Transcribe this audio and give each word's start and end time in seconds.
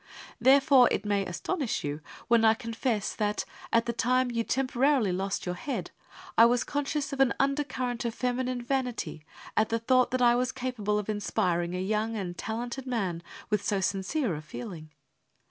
Therefore 0.39 0.89
it 0.91 1.05
may 1.05 1.27
astonish 1.27 1.83
you 1.83 2.01
when 2.27 2.43
I 2.43 2.55
confess 2.55 3.13
that, 3.13 3.45
at 3.71 3.85
the 3.85 3.93
time 3.93 4.31
you 4.31 4.43
temporarily 4.43 5.11
lost 5.11 5.45
your 5.45 5.53
head, 5.53 5.91
I 6.39 6.43
was 6.47 6.63
conscious 6.63 7.13
of 7.13 7.19
an 7.19 7.35
undercurrent 7.39 8.03
of 8.05 8.15
feminine 8.15 8.63
vanity 8.63 9.23
at 9.55 9.69
the 9.69 9.77
thought 9.77 10.09
that 10.09 10.21
I 10.23 10.33
was 10.35 10.51
capable 10.51 10.97
of 10.97 11.07
inspiring 11.07 11.75
a 11.75 11.79
young 11.79 12.15
and 12.15 12.35
talented 12.35 12.87
man 12.87 13.21
with 13.51 13.63
so 13.63 13.79
sincere 13.79 14.33
a 14.35 14.41
feeling. 14.41 14.89